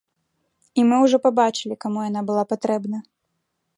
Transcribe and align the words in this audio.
І 0.79 0.85
мы 0.91 0.95
ўжо 1.03 1.17
пабачылі, 1.25 1.75
каму 1.85 1.99
яна 2.09 2.21
была 2.31 2.43
патрэбна. 2.55 2.97